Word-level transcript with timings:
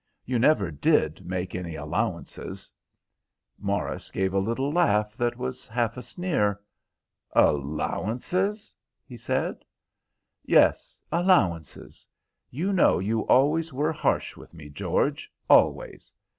You 0.25 0.39
never 0.39 0.71
did 0.71 1.23
make 1.27 1.53
any 1.53 1.75
allowances." 1.75 2.71
Morris 3.59 4.09
gave 4.09 4.33
a 4.33 4.39
little 4.39 4.71
laugh 4.71 5.15
that 5.15 5.37
was 5.37 5.67
half 5.67 5.95
a 5.95 6.01
sneer. 6.01 6.59
"Allowances?" 7.33 8.75
he 9.05 9.15
said. 9.15 9.63
"Yes, 10.43 11.03
allowances. 11.11 12.07
You 12.49 12.73
know 12.73 12.97
you 12.97 13.27
always 13.27 13.71
were 13.73 13.93
harsh 13.93 14.35
with 14.35 14.55
me, 14.55 14.69
George, 14.69 15.31
always." 15.47 16.11